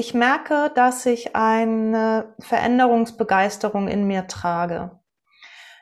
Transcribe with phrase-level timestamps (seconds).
[0.00, 4.98] ich merke, dass ich eine Veränderungsbegeisterung in mir trage.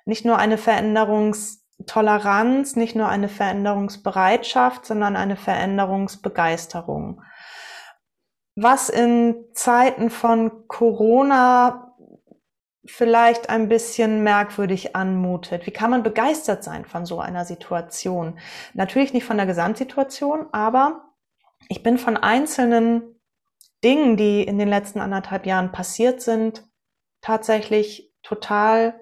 [0.07, 7.23] Nicht nur eine Veränderungstoleranz, nicht nur eine Veränderungsbereitschaft, sondern eine Veränderungsbegeisterung.
[8.57, 11.95] Was in Zeiten von Corona
[12.87, 15.65] vielleicht ein bisschen merkwürdig anmutet.
[15.67, 18.41] Wie kann man begeistert sein von so einer Situation?
[18.75, 21.05] Natürlich nicht von der Gesamtsituation, aber
[21.69, 23.18] ich bin von einzelnen
[23.85, 26.69] Dingen, die in den letzten anderthalb Jahren passiert sind,
[27.21, 28.99] tatsächlich total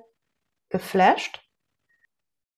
[0.68, 1.40] geflasht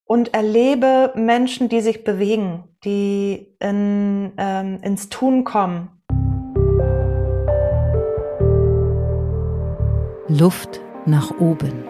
[0.04, 6.02] und erlebe Menschen, die sich bewegen, die in, ähm, ins Tun kommen.
[10.28, 11.87] Luft nach oben.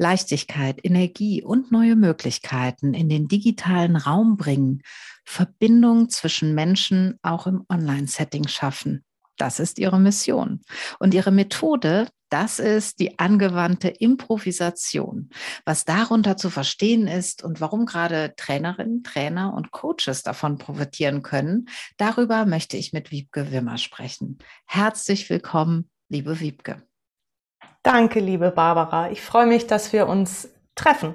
[0.00, 4.82] Leichtigkeit, Energie und neue Möglichkeiten in den digitalen Raum bringen,
[5.26, 9.04] Verbindung zwischen Menschen auch im Online-Setting schaffen.
[9.36, 10.62] Das ist ihre Mission.
[10.98, 15.28] Und ihre Methode, das ist die angewandte Improvisation.
[15.66, 21.68] Was darunter zu verstehen ist und warum gerade Trainerinnen, Trainer und Coaches davon profitieren können,
[21.98, 24.38] darüber möchte ich mit Wiebke Wimmer sprechen.
[24.66, 26.89] Herzlich willkommen, liebe Wiebke.
[27.82, 29.10] Danke, liebe Barbara.
[29.10, 31.14] Ich freue mich, dass wir uns treffen.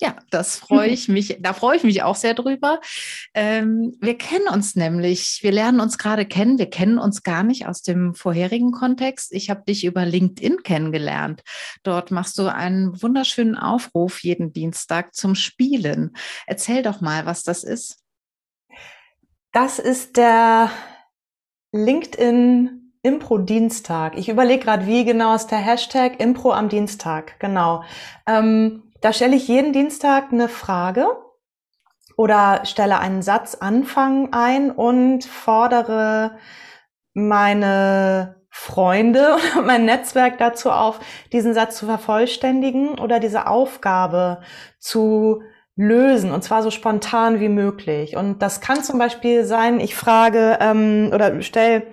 [0.00, 2.80] Ja, das freue ich mich, da freue ich mich auch sehr drüber.
[3.34, 7.66] Ähm, wir kennen uns nämlich, wir lernen uns gerade kennen, wir kennen uns gar nicht
[7.66, 9.32] aus dem vorherigen Kontext.
[9.32, 11.42] Ich habe dich über LinkedIn kennengelernt.
[11.82, 16.16] Dort machst du einen wunderschönen Aufruf jeden Dienstag zum Spielen.
[16.46, 18.02] Erzähl doch mal, was das ist.
[19.52, 20.70] Das ist der
[21.72, 24.18] LinkedIn Impro-Dienstag.
[24.18, 27.38] Ich überlege gerade, wie genau ist der Hashtag Impro am Dienstag.
[27.38, 27.84] Genau.
[28.26, 31.06] Ähm, da stelle ich jeden Dienstag eine Frage
[32.16, 36.38] oder stelle einen Satzanfang ein und fordere
[37.14, 40.98] meine Freunde oder mein Netzwerk dazu auf,
[41.32, 44.40] diesen Satz zu vervollständigen oder diese Aufgabe
[44.80, 45.42] zu
[45.76, 48.16] lösen und zwar so spontan wie möglich.
[48.16, 51.86] Und das kann zum Beispiel sein, ich frage ähm, oder stelle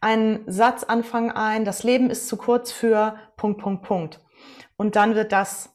[0.00, 4.20] einen Satzanfang ein, das Leben ist zu kurz für Punkt, Punkt, Punkt.
[4.76, 5.70] Und dann wird das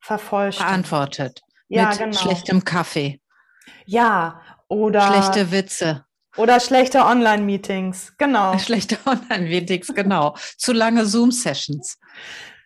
[0.00, 0.72] vervollständigt.
[0.72, 1.40] Beantwortet.
[1.68, 2.16] Ja, mit genau.
[2.16, 3.20] schlechtem Kaffee.
[3.86, 5.02] Ja, oder.
[5.02, 6.04] Schlechte Witze.
[6.36, 8.58] Oder schlechte Online-Meetings, genau.
[8.58, 10.36] Schlechte Online-Meetings, genau.
[10.58, 11.98] Zu lange Zoom-Sessions.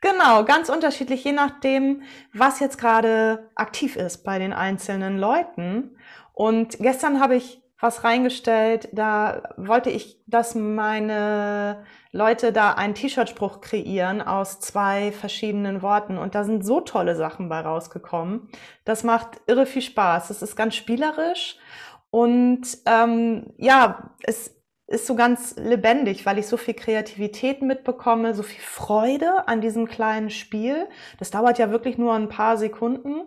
[0.00, 2.02] Genau, ganz unterschiedlich, je nachdem,
[2.32, 5.96] was jetzt gerade aktiv ist bei den einzelnen Leuten.
[6.32, 13.60] Und gestern habe ich was reingestellt, da wollte ich, dass meine Leute da einen T-Shirt-Spruch
[13.60, 16.18] kreieren aus zwei verschiedenen Worten.
[16.18, 18.48] Und da sind so tolle Sachen bei rausgekommen.
[18.84, 20.30] Das macht irre viel Spaß.
[20.30, 21.56] Es ist ganz spielerisch
[22.10, 24.54] und ähm, ja, es
[24.90, 29.86] ist so ganz lebendig, weil ich so viel Kreativität mitbekomme, so viel Freude an diesem
[29.86, 30.88] kleinen Spiel.
[31.20, 33.22] Das dauert ja wirklich nur ein paar Sekunden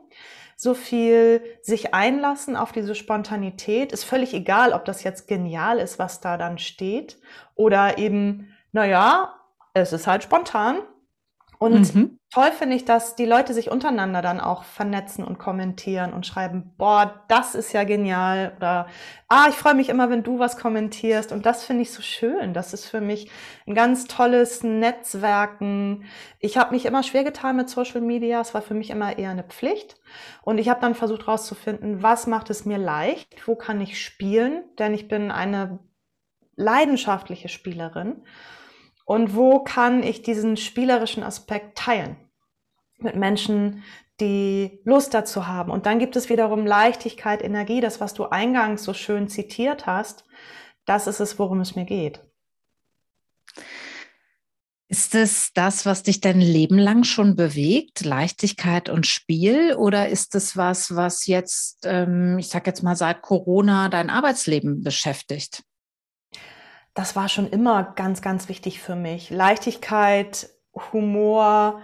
[0.64, 3.92] so viel sich einlassen auf diese Spontanität.
[3.92, 7.20] Ist völlig egal, ob das jetzt genial ist, was da dann steht,
[7.56, 9.36] oder eben, naja,
[9.74, 10.78] es ist halt spontan.
[11.64, 12.20] Und mhm.
[12.30, 16.74] toll finde ich, dass die Leute sich untereinander dann auch vernetzen und kommentieren und schreiben,
[16.78, 18.88] boah, das ist ja genial oder
[19.30, 22.54] ah, ich freue mich immer, wenn du was kommentierst und das finde ich so schön.
[22.54, 23.32] Das ist für mich
[23.66, 26.04] ein ganz tolles Netzwerken.
[26.42, 29.30] Ich habe mich immer schwer getan mit Social Media, es war für mich immer eher
[29.30, 29.96] eine Pflicht
[30.42, 34.66] und ich habe dann versucht herauszufinden, was macht es mir leicht, wo kann ich spielen,
[34.80, 35.80] denn ich bin eine
[36.58, 38.22] leidenschaftliche Spielerin
[39.06, 42.18] und wo kann ich diesen spielerischen Aspekt teilen
[42.98, 43.84] mit Menschen,
[44.20, 45.72] die Lust dazu haben.
[45.72, 50.26] Und dann gibt es wiederum Leichtigkeit, Energie, das, was du eingangs so schön zitiert hast.
[50.86, 52.22] Das ist es, worum es mir geht.
[54.88, 59.74] Ist es das, was dich dein Leben lang schon bewegt, Leichtigkeit und Spiel?
[59.74, 64.84] Oder ist es was, was jetzt, ähm, ich sage jetzt mal, seit Corona dein Arbeitsleben
[64.84, 65.64] beschäftigt?
[66.94, 69.30] Das war schon immer ganz, ganz wichtig für mich.
[69.30, 70.50] Leichtigkeit,
[70.92, 71.82] Humor,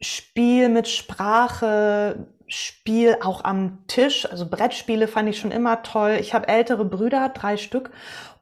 [0.00, 6.18] Spiel mit Sprache, Spiel auch am Tisch, also Brettspiele fand ich schon immer toll.
[6.20, 7.90] Ich habe ältere Brüder, drei Stück,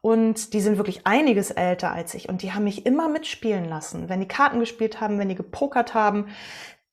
[0.01, 2.27] und die sind wirklich einiges älter als ich.
[2.27, 4.09] Und die haben mich immer mitspielen lassen.
[4.09, 6.27] Wenn die Karten gespielt haben, wenn die gepokert haben,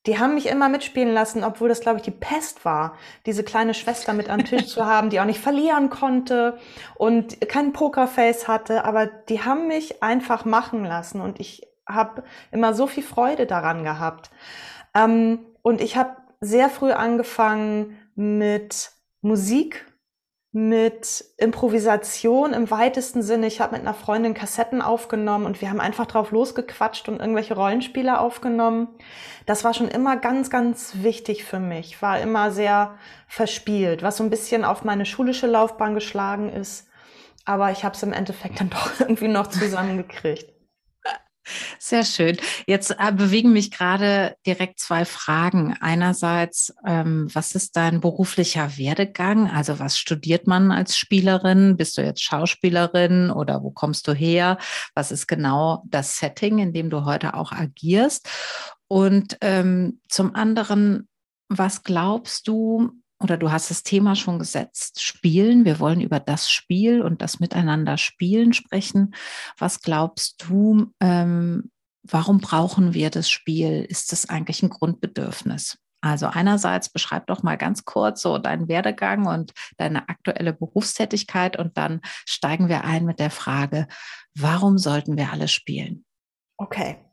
[0.09, 2.97] die haben mich immer mitspielen lassen, obwohl das, glaube ich, die Pest war,
[3.27, 6.57] diese kleine Schwester mit am Tisch zu haben, die auch nicht verlieren konnte
[6.95, 12.73] und kein Pokerface hatte, aber die haben mich einfach machen lassen und ich habe immer
[12.73, 14.31] so viel Freude daran gehabt.
[14.95, 18.89] Ähm, und ich habe sehr früh angefangen mit
[19.21, 19.85] Musik
[20.51, 23.45] mit Improvisation im weitesten Sinne.
[23.45, 27.53] Ich habe mit einer Freundin Kassetten aufgenommen und wir haben einfach drauf losgequatscht und irgendwelche
[27.53, 28.87] Rollenspiele aufgenommen.
[29.45, 32.01] Das war schon immer ganz, ganz wichtig für mich.
[32.01, 32.95] War immer sehr
[33.27, 36.87] verspielt, was so ein bisschen auf meine schulische Laufbahn geschlagen ist.
[37.45, 40.58] Aber ich habe es im Endeffekt dann doch irgendwie noch zusammengekriegt.
[41.79, 42.37] Sehr schön.
[42.67, 45.75] Jetzt äh, bewegen mich gerade direkt zwei Fragen.
[45.79, 49.49] Einerseits, ähm, was ist dein beruflicher Werdegang?
[49.49, 51.77] Also was studiert man als Spielerin?
[51.77, 54.57] Bist du jetzt Schauspielerin oder wo kommst du her?
[54.95, 58.27] Was ist genau das Setting, in dem du heute auch agierst?
[58.87, 61.07] Und ähm, zum anderen,
[61.47, 65.65] was glaubst du, oder du hast das Thema schon gesetzt, Spielen.
[65.65, 69.13] Wir wollen über das Spiel und das Miteinander Spielen sprechen.
[69.57, 71.69] Was glaubst du, ähm,
[72.03, 73.83] warum brauchen wir das Spiel?
[73.83, 75.77] Ist das eigentlich ein Grundbedürfnis?
[76.01, 81.77] Also einerseits beschreib doch mal ganz kurz so deinen Werdegang und deine aktuelle Berufstätigkeit und
[81.77, 83.87] dann steigen wir ein mit der Frage,
[84.33, 86.05] warum sollten wir alle spielen?
[86.57, 87.08] Okay.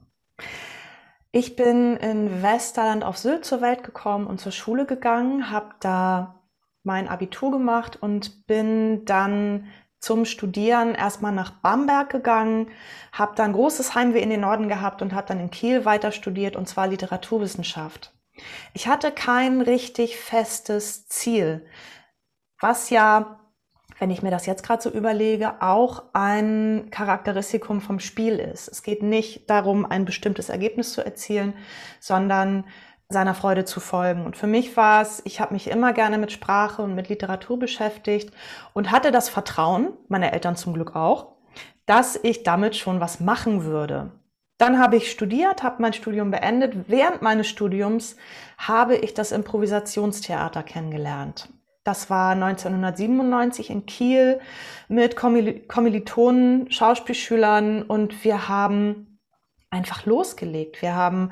[1.39, 6.41] Ich bin in Westerland auf Sylt zur Welt gekommen und zur Schule gegangen, habe da
[6.83, 9.67] mein Abitur gemacht und bin dann
[10.01, 12.71] zum Studieren erstmal nach Bamberg gegangen,
[13.13, 16.57] habe dann großes Heimweh in den Norden gehabt und habe dann in Kiel weiter studiert
[16.57, 18.15] und zwar Literaturwissenschaft.
[18.73, 21.67] Ich hatte kein richtig festes Ziel,
[22.61, 23.46] was ja
[23.99, 28.69] wenn ich mir das jetzt gerade so überlege, auch ein Charakteristikum vom Spiel ist.
[28.69, 31.55] Es geht nicht darum, ein bestimmtes Ergebnis zu erzielen,
[32.01, 32.65] sondern
[33.09, 34.27] seiner Freude zu folgen.
[34.27, 37.59] Und für mich war es, ich habe mich immer gerne mit Sprache und mit Literatur
[37.59, 38.33] beschäftigt
[38.73, 41.37] und hatte das Vertrauen, meine Eltern zum Glück auch,
[41.87, 44.11] dass ich damit schon was machen würde.
[44.59, 46.89] Dann habe ich studiert, habe mein Studium beendet.
[46.89, 48.17] Während meines Studiums
[48.59, 51.49] habe ich das Improvisationstheater kennengelernt.
[51.87, 54.41] Das war 1997 in Kiel
[54.89, 59.21] mit Kommilitonen, Schauspielschülern und wir haben
[59.71, 60.83] einfach losgelegt.
[60.83, 61.31] Wir haben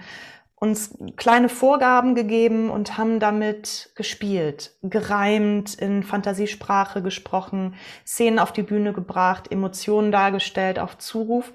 [0.54, 7.74] uns kleine Vorgaben gegeben und haben damit gespielt, gereimt, in Fantasiesprache gesprochen,
[8.06, 11.52] Szenen auf die Bühne gebracht, Emotionen dargestellt auf Zuruf.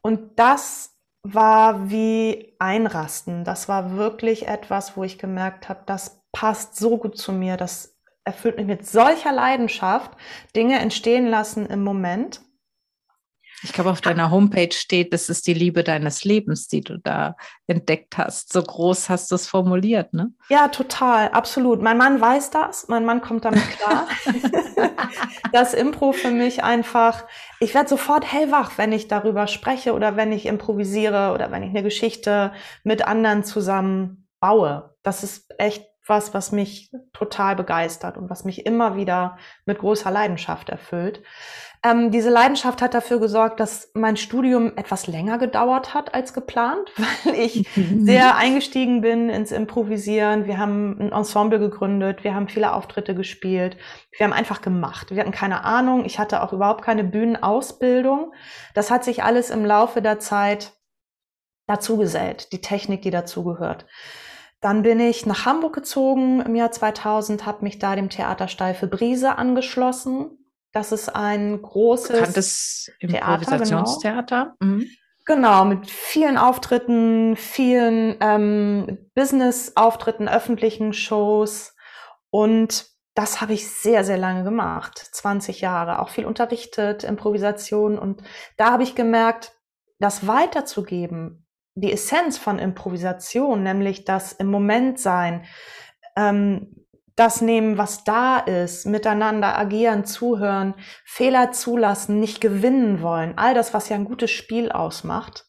[0.00, 3.44] Und das war wie Einrasten.
[3.44, 7.97] Das war wirklich etwas, wo ich gemerkt habe, das passt so gut zu mir, das
[8.28, 10.12] erfüllt mich mit solcher Leidenschaft,
[10.54, 12.42] Dinge entstehen lassen im Moment.
[13.62, 17.36] Ich glaube, auf deiner Homepage steht, das ist die Liebe deines Lebens, die du da
[17.66, 18.52] entdeckt hast.
[18.52, 20.32] So groß hast du es formuliert, ne?
[20.48, 21.82] Ja, total, absolut.
[21.82, 24.06] Mein Mann weiß das, mein Mann kommt damit klar.
[25.52, 27.24] das Impro für mich einfach,
[27.58, 31.70] ich werde sofort hellwach, wenn ich darüber spreche oder wenn ich improvisiere oder wenn ich
[31.70, 32.52] eine Geschichte
[32.84, 34.94] mit anderen zusammen baue.
[35.02, 40.10] Das ist echt was, was mich total begeistert und was mich immer wieder mit großer
[40.10, 41.22] Leidenschaft erfüllt.
[41.84, 46.90] Ähm, diese Leidenschaft hat dafür gesorgt, dass mein Studium etwas länger gedauert hat als geplant,
[47.24, 47.68] weil ich
[47.98, 50.46] sehr eingestiegen bin ins Improvisieren.
[50.46, 53.76] Wir haben ein Ensemble gegründet, wir haben viele Auftritte gespielt,
[54.16, 55.10] wir haben einfach gemacht.
[55.10, 58.32] Wir hatten keine Ahnung, ich hatte auch überhaupt keine Bühnenausbildung.
[58.74, 60.72] Das hat sich alles im Laufe der Zeit
[61.68, 63.86] dazugesellt, die Technik, die dazugehört.
[64.60, 68.88] Dann bin ich nach Hamburg gezogen im Jahr 2000, habe mich da dem Theater Steife
[68.88, 70.30] Brise angeschlossen.
[70.72, 74.56] Das ist ein großes Bekanntes Improvisationstheater.
[74.58, 74.72] Genau.
[74.72, 74.86] Mhm.
[75.24, 75.64] genau.
[75.64, 81.74] mit vielen Auftritten, vielen ähm, Business-Auftritten, öffentlichen Shows.
[82.30, 84.98] Und das habe ich sehr, sehr lange gemacht.
[84.98, 87.98] 20 Jahre, auch viel unterrichtet, Improvisation.
[87.98, 88.22] Und
[88.56, 89.52] da habe ich gemerkt,
[89.98, 91.47] das weiterzugeben,
[91.80, 95.44] die Essenz von Improvisation, nämlich das im Moment sein,
[96.16, 96.74] ähm,
[97.16, 103.74] das nehmen, was da ist, miteinander agieren, zuhören, Fehler zulassen, nicht gewinnen wollen, all das,
[103.74, 105.46] was ja ein gutes Spiel ausmacht,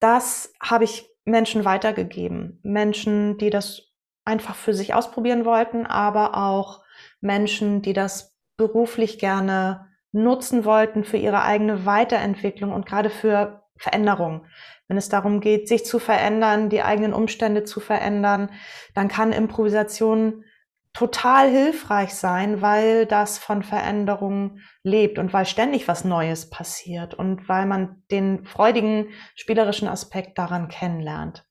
[0.00, 2.60] das habe ich Menschen weitergegeben.
[2.62, 3.82] Menschen, die das
[4.24, 6.82] einfach für sich ausprobieren wollten, aber auch
[7.20, 14.46] Menschen, die das beruflich gerne nutzen wollten für ihre eigene Weiterentwicklung und gerade für Veränderung.
[14.88, 18.50] Wenn es darum geht, sich zu verändern, die eigenen Umstände zu verändern,
[18.94, 20.44] dann kann Improvisation
[20.92, 27.48] total hilfreich sein, weil das von Veränderungen lebt und weil ständig was Neues passiert und
[27.48, 31.44] weil man den freudigen spielerischen Aspekt daran kennenlernt.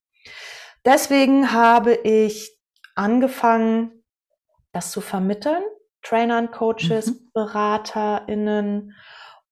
[0.85, 2.57] Deswegen habe ich
[2.95, 4.03] angefangen,
[4.71, 5.63] das zu vermitteln.
[6.03, 7.31] Trainern, Coaches, mhm.
[7.33, 8.95] BeraterInnen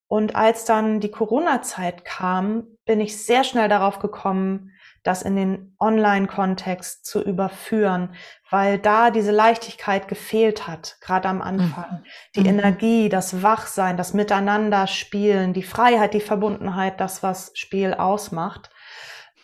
[0.09, 4.71] und als dann die Corona-Zeit kam, bin ich sehr schnell darauf gekommen,
[5.03, 8.15] das in den Online-Kontext zu überführen,
[8.49, 11.91] weil da diese Leichtigkeit gefehlt hat, gerade am Anfang.
[11.91, 12.05] Mhm.
[12.35, 12.45] Die mhm.
[12.47, 18.71] Energie, das Wachsein, das Miteinander spielen, die Freiheit, die Verbundenheit, das, was Spiel ausmacht.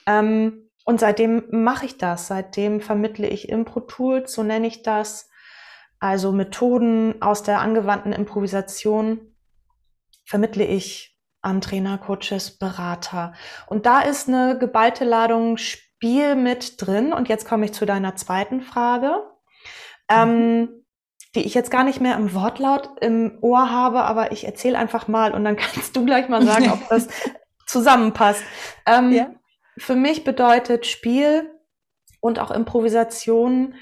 [0.08, 5.30] Ähm, und seitdem mache ich das, seitdem vermittle ich Impro-Tools, so nenne ich das,
[6.00, 9.35] also Methoden aus der angewandten Improvisation
[10.26, 13.34] vermittle ich an Trainer, Coaches, Berater.
[13.68, 17.14] Und da ist eine geballte Ladung Spiel mit drin.
[17.14, 19.22] Und jetzt komme ich zu deiner zweiten Frage,
[20.10, 20.16] mhm.
[20.16, 20.86] ähm,
[21.36, 25.08] die ich jetzt gar nicht mehr im Wortlaut im Ohr habe, aber ich erzähle einfach
[25.08, 27.08] mal und dann kannst du gleich mal sagen, ob das
[27.68, 28.44] zusammenpasst.
[28.86, 29.30] Ähm, ja.
[29.78, 31.52] Für mich bedeutet Spiel
[32.22, 33.76] und auch Improvisation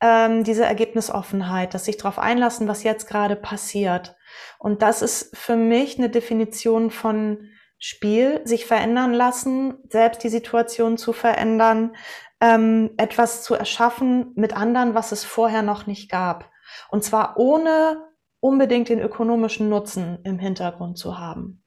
[0.00, 4.16] ähm, diese Ergebnisoffenheit, dass sich darauf einlassen, was jetzt gerade passiert.
[4.58, 10.96] Und das ist für mich eine Definition von Spiel, sich verändern lassen, selbst die Situation
[10.96, 11.94] zu verändern,
[12.40, 16.50] ähm, etwas zu erschaffen mit anderen, was es vorher noch nicht gab.
[16.90, 18.02] Und zwar ohne
[18.40, 21.62] unbedingt den ökonomischen Nutzen im Hintergrund zu haben.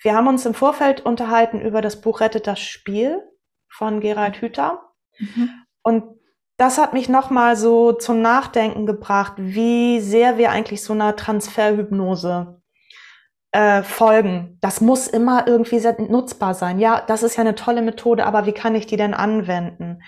[0.00, 3.22] Wir haben uns im Vorfeld unterhalten über das Buch Rettet das Spiel
[3.68, 4.82] von Gerald Hüther.
[5.18, 5.50] Mhm.
[5.82, 6.15] Und
[6.56, 12.62] das hat mich nochmal so zum Nachdenken gebracht, wie sehr wir eigentlich so einer Transferhypnose
[13.52, 14.56] äh, folgen.
[14.62, 16.78] Das muss immer irgendwie nutzbar sein.
[16.78, 20.02] Ja, das ist ja eine tolle Methode, aber wie kann ich die denn anwenden?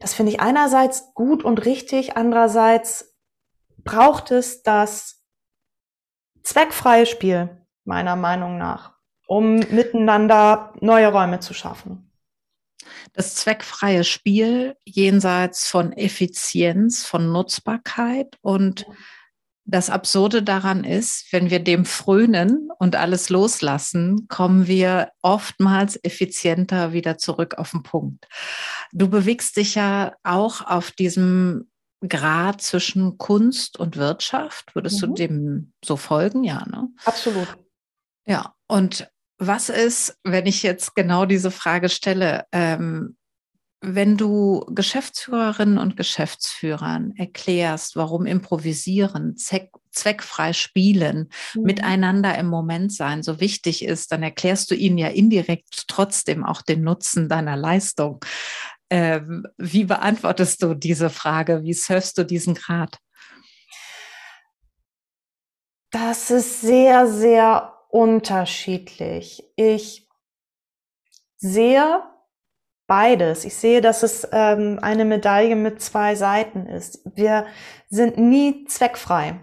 [0.00, 3.16] Das finde ich einerseits gut und richtig, andererseits
[3.82, 5.24] braucht es das
[6.42, 8.92] zweckfreie Spiel, meiner Meinung nach,
[9.26, 12.09] um miteinander neue Räume zu schaffen
[13.12, 18.86] das zweckfreie Spiel jenseits von Effizienz, von Nutzbarkeit und
[19.70, 26.92] das Absurde daran ist, wenn wir dem frönen und alles loslassen, kommen wir oftmals effizienter
[26.92, 28.26] wieder zurück auf den Punkt.
[28.92, 31.70] Du bewegst dich ja auch auf diesem
[32.06, 34.74] Grad zwischen Kunst und Wirtschaft.
[34.74, 35.06] Würdest mhm.
[35.06, 36.42] du dem so folgen?
[36.42, 36.88] Ja, ne?
[37.04, 37.48] Absolut.
[38.26, 39.08] Ja, und
[39.40, 43.16] was ist, wenn ich jetzt genau diese Frage stelle, ähm,
[43.82, 51.62] wenn du Geschäftsführerinnen und Geschäftsführern erklärst, warum improvisieren, zweckfrei spielen, mhm.
[51.62, 56.60] miteinander im Moment sein so wichtig ist, dann erklärst du ihnen ja indirekt trotzdem auch
[56.60, 58.22] den Nutzen deiner Leistung.
[58.90, 61.62] Ähm, wie beantwortest du diese Frage?
[61.62, 62.98] Wie surfst du diesen Grad?
[65.90, 69.44] Das ist sehr, sehr unterschiedlich.
[69.56, 70.08] Ich
[71.36, 72.02] sehe
[72.86, 73.44] beides.
[73.44, 77.00] Ich sehe, dass es ähm, eine Medaille mit zwei Seiten ist.
[77.14, 77.46] Wir
[77.88, 79.40] sind nie zweckfrei.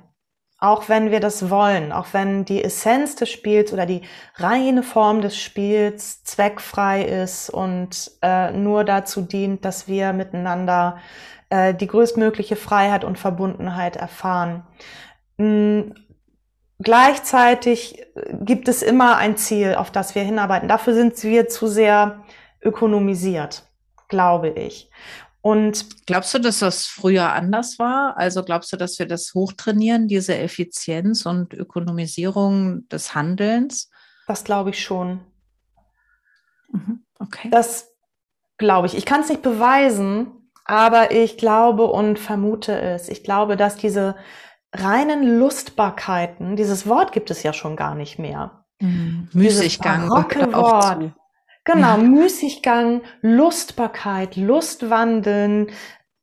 [0.59, 4.01] Auch wenn wir das wollen, auch wenn die Essenz des Spiels oder die
[4.35, 10.97] reine Form des Spiels zweckfrei ist und äh, nur dazu dient, dass wir miteinander
[11.49, 14.65] äh, die größtmögliche Freiheit und Verbundenheit erfahren.
[15.37, 15.91] Mm,
[16.79, 20.67] Gleichzeitig gibt es immer ein Ziel, auf das wir hinarbeiten.
[20.67, 22.23] Dafür sind wir zu sehr
[22.61, 23.63] ökonomisiert,
[24.07, 24.89] glaube ich.
[25.41, 28.17] Und glaubst du, dass das früher anders war?
[28.17, 33.89] Also glaubst du, dass wir das hochtrainieren, diese Effizienz und Ökonomisierung des Handelns?
[34.27, 35.21] Das glaube ich schon.
[36.71, 37.49] Mhm, okay.
[37.49, 37.91] Das
[38.57, 38.97] glaube ich.
[38.97, 40.27] Ich kann es nicht beweisen,
[40.65, 43.07] aber ich glaube und vermute es.
[43.07, 44.15] Ich glaube, dass diese
[44.73, 48.65] reinen Lustbarkeiten, dieses Wort gibt es ja schon gar nicht mehr.
[48.79, 49.29] Mhm.
[49.33, 50.09] Müßiggang.
[50.09, 51.13] Wort.
[51.63, 51.97] Genau, ja.
[51.97, 55.71] Müßiggang, Lustbarkeit, Lustwandeln,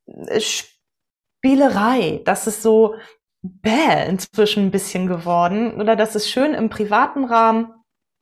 [0.06, 2.22] äh, Spielerei.
[2.24, 2.94] Das ist so
[3.42, 5.80] bäh inzwischen ein bisschen geworden.
[5.80, 7.74] Oder das ist schön im privaten Rahmen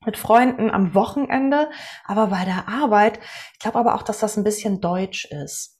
[0.04, 1.70] mit Freunden am Wochenende,
[2.04, 3.20] aber bei der Arbeit,
[3.52, 5.78] ich glaube aber auch, dass das ein bisschen deutsch ist.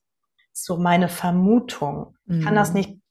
[0.52, 2.14] So meine Vermutung.
[2.28, 2.74] Ich kann das mhm.
[2.76, 3.01] nicht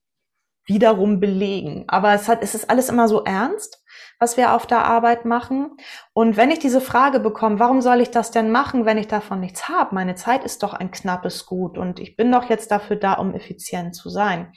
[0.65, 1.85] wiederum belegen.
[1.87, 3.83] Aber es hat, es ist alles immer so ernst,
[4.19, 5.77] was wir auf der Arbeit machen.
[6.13, 9.39] Und wenn ich diese Frage bekomme, warum soll ich das denn machen, wenn ich davon
[9.39, 9.95] nichts habe?
[9.95, 13.33] Meine Zeit ist doch ein knappes Gut und ich bin doch jetzt dafür da, um
[13.33, 14.53] effizient zu sein.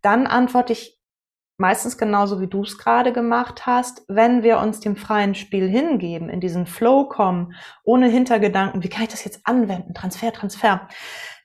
[0.00, 0.98] Dann antworte ich
[1.58, 6.28] meistens genauso wie du es gerade gemacht hast, wenn wir uns dem freien Spiel hingeben,
[6.28, 7.54] in diesen Flow kommen,
[7.84, 10.88] ohne Hintergedanken, wie kann ich das jetzt anwenden, Transfer, Transfer,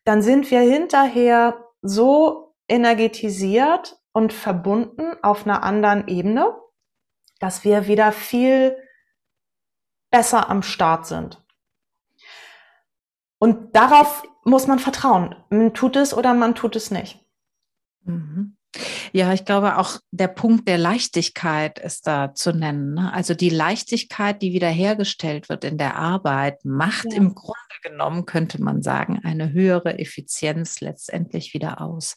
[0.05, 6.55] dann sind wir hinterher so energetisiert und verbunden auf einer anderen Ebene,
[7.39, 8.77] dass wir wieder viel
[10.09, 11.43] besser am Start sind.
[13.39, 15.35] Und darauf muss man vertrauen.
[15.49, 17.23] Man tut es oder man tut es nicht.
[18.03, 18.56] Mhm.
[19.13, 22.95] Ja, ich glaube auch der Punkt der Leichtigkeit ist da zu nennen.
[22.95, 23.13] Ne?
[23.13, 27.17] Also die Leichtigkeit, die wiederhergestellt wird in der Arbeit, macht ja.
[27.17, 32.15] im Grunde genommen, könnte man sagen, eine höhere Effizienz letztendlich wieder aus.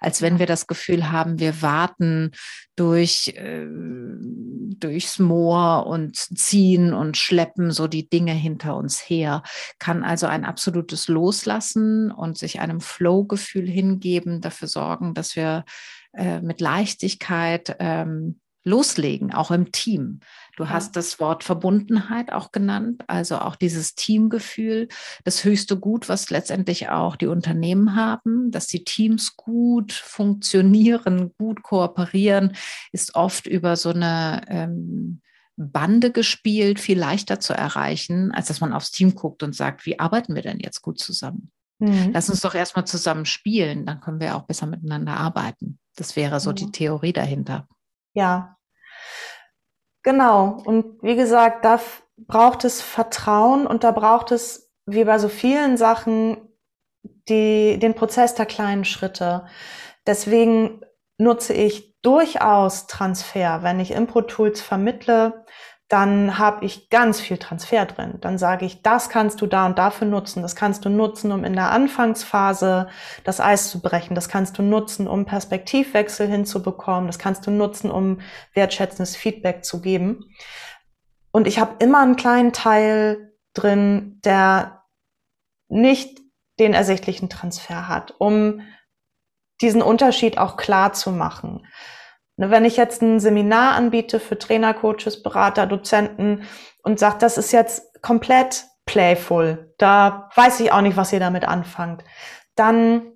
[0.00, 2.32] Als wenn wir das Gefühl haben, wir warten
[2.76, 9.42] durch, äh, durchs Moor und ziehen und schleppen so die Dinge hinter uns her.
[9.78, 15.64] Kann also ein absolutes Loslassen und sich einem Flow-Gefühl hingeben, dafür sorgen, dass wir
[16.12, 20.20] äh, mit Leichtigkeit ähm, loslegen, auch im Team.
[20.56, 20.70] Du ja.
[20.70, 24.88] hast das Wort Verbundenheit auch genannt, also auch dieses Teamgefühl,
[25.24, 31.62] das höchste Gut, was letztendlich auch die Unternehmen haben, dass die Teams gut funktionieren, gut
[31.62, 32.54] kooperieren,
[32.92, 35.22] ist oft über so eine ähm,
[35.56, 39.98] Bande gespielt, viel leichter zu erreichen, als dass man aufs Team guckt und sagt, wie
[39.98, 41.50] arbeiten wir denn jetzt gut zusammen?
[41.78, 42.10] Mhm.
[42.12, 45.78] Lass uns doch erstmal zusammen spielen, dann können wir auch besser miteinander arbeiten.
[45.96, 46.54] Das wäre so mhm.
[46.56, 47.68] die Theorie dahinter.
[48.14, 48.56] Ja,
[50.02, 50.60] genau.
[50.64, 51.80] Und wie gesagt, da
[52.16, 56.48] braucht es Vertrauen und da braucht es, wie bei so vielen Sachen,
[57.28, 59.46] die, den Prozess der kleinen Schritte.
[60.06, 60.82] Deswegen
[61.18, 65.44] nutze ich durchaus Transfer, wenn ich Impro-Tools vermittle,
[65.92, 68.14] dann habe ich ganz viel Transfer drin.
[68.22, 70.40] Dann sage ich, das kannst du da und dafür nutzen.
[70.40, 72.88] Das kannst du nutzen, um in der Anfangsphase
[73.24, 74.14] das Eis zu brechen.
[74.14, 77.08] Das kannst du nutzen, um Perspektivwechsel hinzubekommen.
[77.08, 78.22] Das kannst du nutzen, um
[78.54, 80.24] wertschätzendes Feedback zu geben.
[81.30, 84.84] Und ich habe immer einen kleinen Teil drin, der
[85.68, 86.20] nicht
[86.58, 88.62] den ersichtlichen Transfer hat, um
[89.60, 91.66] diesen Unterschied auch klar zu machen.
[92.42, 96.42] Ne, wenn ich jetzt ein Seminar anbiete für Trainer, Coaches, Berater, Dozenten
[96.82, 101.46] und sage, das ist jetzt komplett playful, da weiß ich auch nicht, was ihr damit
[101.46, 102.02] anfangt,
[102.56, 103.12] dann,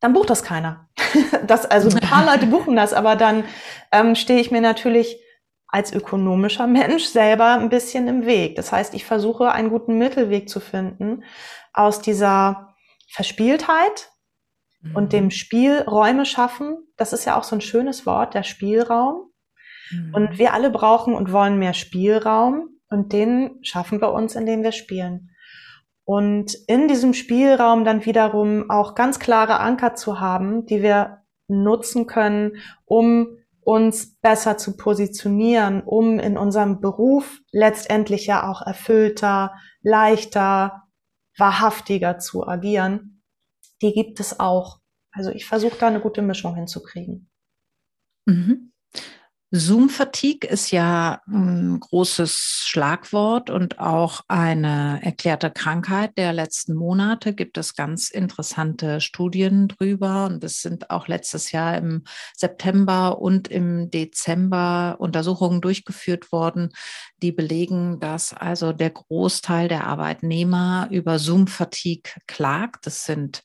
[0.00, 0.88] dann bucht das keiner.
[1.46, 3.44] das, also ein paar Leute buchen das, aber dann
[3.92, 5.20] ähm, stehe ich mir natürlich
[5.66, 8.56] als ökonomischer Mensch selber ein bisschen im Weg.
[8.56, 11.22] Das heißt, ich versuche einen guten Mittelweg zu finden
[11.74, 12.74] aus dieser
[13.10, 14.10] Verspieltheit,
[14.94, 15.30] und dem.
[15.30, 16.78] Spiel Räume schaffen.
[16.96, 19.30] Das ist ja auch so ein schönes Wort, der Spielraum.
[19.90, 20.14] Mhm.
[20.14, 24.72] Und wir alle brauchen und wollen mehr Spielraum und den schaffen wir uns, indem wir
[24.72, 25.30] spielen.
[26.04, 32.06] Und in diesem Spielraum dann wiederum auch ganz klare Anker zu haben, die wir nutzen
[32.06, 33.28] können, um
[33.60, 40.84] uns besser zu positionieren, um in unserem Beruf letztendlich ja auch erfüllter, leichter,
[41.36, 43.18] wahrhaftiger zu agieren
[43.82, 44.80] die gibt es auch.
[45.18, 47.28] Also ich versuche da eine gute Mischung hinzukriegen.
[48.24, 48.70] Mhm.
[49.50, 57.32] Zoom-Fatigue ist ja ein großes Schlagwort und auch eine erklärte Krankheit der letzten Monate.
[57.32, 62.04] Gibt es ganz interessante Studien drüber und es sind auch letztes Jahr im
[62.36, 66.68] September und im Dezember Untersuchungen durchgeführt worden,
[67.22, 72.86] die belegen, dass also der Großteil der Arbeitnehmer über Zoom-Fatigue klagt.
[72.86, 73.42] Das sind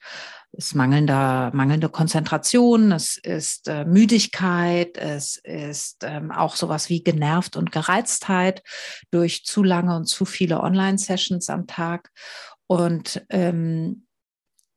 [0.54, 7.58] ist mangelnder, mangelnde Konzentration, es ist äh, Müdigkeit, es ist ähm, auch sowas wie genervt
[7.58, 8.62] und Gereiztheit
[9.10, 12.12] durch zu lange und zu viele Online-Sessions am Tag.
[12.68, 14.06] Und ähm,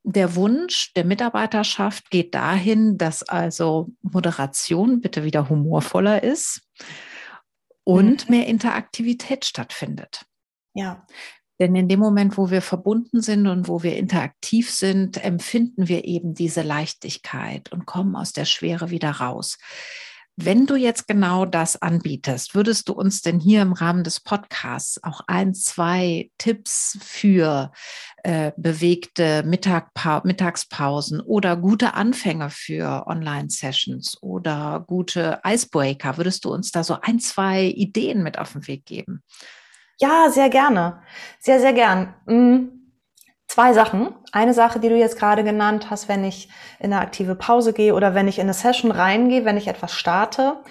[0.02, 6.62] der Wunsch der Mitarbeiterschaft geht dahin, dass also Moderation bitte wieder humorvoller ist
[7.84, 8.36] und mhm.
[8.36, 10.24] mehr Interaktivität stattfindet.
[10.74, 11.06] Ja.
[11.58, 16.04] Denn in dem Moment, wo wir verbunden sind und wo wir interaktiv sind, empfinden wir
[16.04, 19.56] eben diese Leichtigkeit und kommen aus der Schwere wieder raus.
[20.38, 25.02] Wenn du jetzt genau das anbietest, würdest du uns denn hier im Rahmen des Podcasts
[25.02, 27.72] auch ein, zwei Tipps für
[28.22, 36.70] äh, bewegte Mittagpa Mittagspausen oder gute Anfänge für Online-Sessions oder gute Icebreaker, würdest du uns
[36.70, 39.22] da so ein, zwei Ideen mit auf den Weg geben?
[39.98, 41.02] Ja, sehr gerne.
[41.38, 42.14] Sehr, sehr gern.
[42.26, 42.72] Mhm.
[43.48, 44.14] Zwei Sachen.
[44.32, 47.94] Eine Sache, die du jetzt gerade genannt hast, wenn ich in eine aktive Pause gehe
[47.94, 50.62] oder wenn ich in eine Session reingehe, wenn ich etwas starte,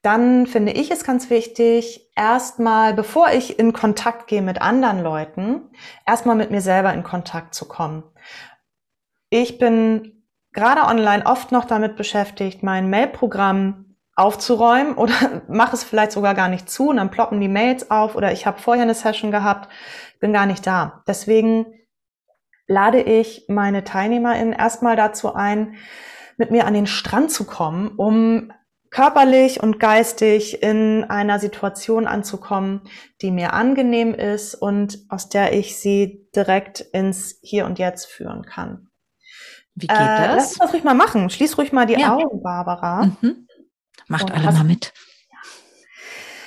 [0.00, 5.70] dann finde ich es ganz wichtig, erstmal, bevor ich in Kontakt gehe mit anderen Leuten,
[6.06, 8.02] erstmal mit mir selber in Kontakt zu kommen.
[9.30, 16.12] Ich bin gerade online oft noch damit beschäftigt, mein Mailprogramm aufzuräumen oder mach es vielleicht
[16.12, 18.94] sogar gar nicht zu und dann ploppen die Mails auf oder ich habe vorher eine
[18.94, 19.68] Session gehabt,
[20.20, 21.02] bin gar nicht da.
[21.06, 21.66] Deswegen
[22.66, 25.74] lade ich meine TeilnehmerInnen erstmal dazu ein,
[26.36, 28.52] mit mir an den Strand zu kommen, um
[28.90, 32.82] körperlich und geistig in einer Situation anzukommen,
[33.22, 38.44] die mir angenehm ist und aus der ich sie direkt ins Hier und Jetzt führen
[38.44, 38.88] kann.
[39.74, 40.26] Wie geht äh, das?
[40.28, 41.30] Lass uns das ruhig mal machen.
[41.30, 42.14] Schließ ruhig mal die ja.
[42.14, 43.06] Augen, Barbara.
[43.06, 43.48] Mhm.
[44.12, 44.92] Macht Und alle hast, mal mit.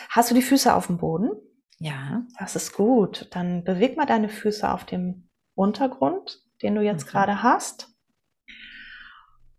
[0.10, 1.32] Hast du die Füße auf dem Boden?
[1.80, 2.24] Ja.
[2.40, 3.28] Das ist gut.
[3.32, 7.10] Dann beweg mal deine Füße auf dem Untergrund, den du jetzt mhm.
[7.10, 7.90] gerade hast.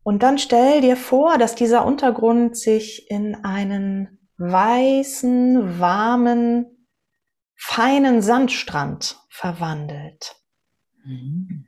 [0.02, 6.86] Und dann stell dir vor, dass dieser Untergrund sich in einen weißen, warmen,
[7.56, 10.36] feinen Sandstrand verwandelt.
[11.04, 11.66] Mhm.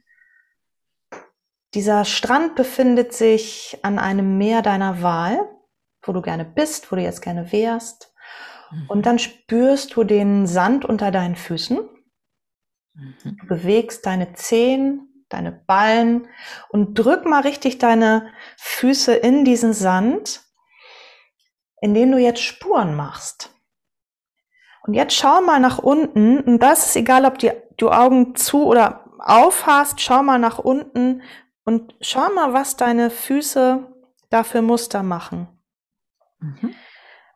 [1.75, 5.58] Dieser Strand befindet sich an einem Meer deiner Wahl,
[6.09, 8.13] wo du gerne bist, wo du jetzt gerne wärst.
[8.71, 8.87] Mhm.
[8.89, 11.79] Und dann spürst du den Sand unter deinen Füßen.
[12.95, 13.37] Mhm.
[13.41, 16.29] Du bewegst deine Zehen, deine Ballen
[16.71, 20.43] und drück mal richtig deine Füße in diesen Sand,
[21.81, 23.51] in den du jetzt Spuren machst.
[24.83, 28.65] Und jetzt schau mal nach unten und das ist egal, ob die, du Augen zu
[28.65, 31.23] oder auf hast, schau mal nach unten
[31.65, 33.87] und schau mal, was deine Füße
[34.31, 35.49] dafür Muster machen.
[36.41, 36.75] Mhm.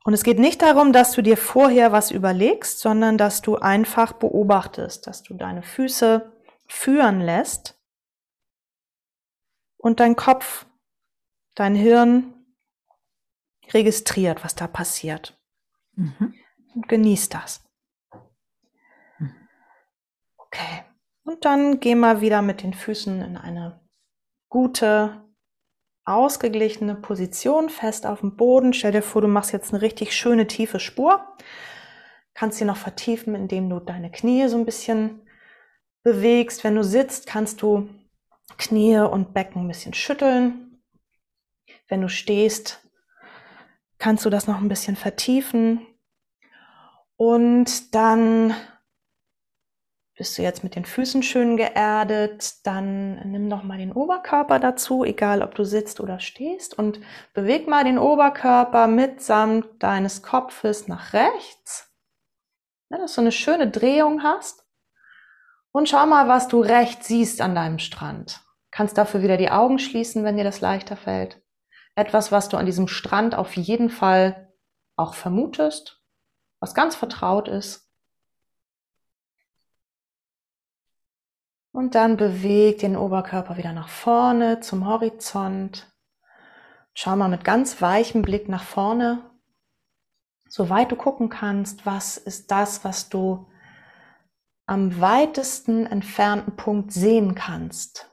[0.04, 4.12] Und es geht nicht darum, dass du dir vorher was überlegst, sondern dass du einfach
[4.14, 6.32] beobachtest, dass du deine Füße
[6.66, 7.78] führen lässt
[9.76, 10.66] und dein Kopf,
[11.54, 12.34] dein Hirn
[13.72, 15.38] registriert, was da passiert.
[15.94, 16.34] Mhm.
[16.74, 17.64] Und genießt das.
[19.18, 19.48] Mhm.
[20.36, 20.84] Okay.
[21.24, 23.80] Und dann geh mal wieder mit den Füßen in eine
[24.48, 25.24] gute,
[26.04, 28.72] ausgeglichene Position, fest auf dem Boden.
[28.72, 31.24] Stell dir vor, du machst jetzt eine richtig schöne tiefe Spur.
[32.34, 35.22] Kannst sie noch vertiefen, indem du deine Knie so ein bisschen
[36.02, 36.64] bewegst.
[36.64, 37.88] Wenn du sitzt, kannst du
[38.58, 40.82] Knie und Becken ein bisschen schütteln.
[41.88, 42.80] Wenn du stehst,
[43.98, 45.86] kannst du das noch ein bisschen vertiefen.
[47.16, 48.54] Und dann
[50.22, 55.04] bist du jetzt mit den Füßen schön geerdet, dann nimm noch mal den Oberkörper dazu,
[55.04, 57.00] egal ob du sitzt oder stehst und
[57.34, 61.92] beweg mal den Oberkörper mitsamt deines Kopfes nach rechts,
[62.88, 64.64] ja, dass du eine schöne Drehung hast
[65.72, 68.42] und schau mal, was du rechts siehst an deinem Strand.
[68.70, 71.42] Kannst dafür wieder die Augen schließen, wenn dir das leichter fällt.
[71.96, 74.54] Etwas, was du an diesem Strand auf jeden Fall
[74.94, 76.00] auch vermutest,
[76.60, 77.91] was ganz vertraut ist
[81.72, 85.90] Und dann beweg den Oberkörper wieder nach vorne zum Horizont.
[86.94, 89.30] Schau mal mit ganz weichem Blick nach vorne,
[90.48, 93.48] soweit du gucken kannst, was ist das, was du
[94.66, 98.10] am weitesten entfernten Punkt sehen kannst.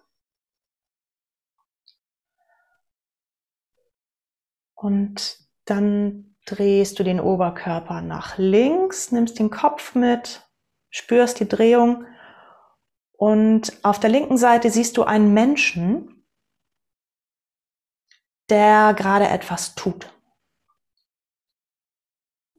[4.74, 10.50] Und dann drehst du den Oberkörper nach links, nimmst den Kopf mit,
[10.90, 12.06] spürst die Drehung
[13.20, 16.24] und auf der linken Seite siehst du einen Menschen,
[18.48, 20.10] der gerade etwas tut.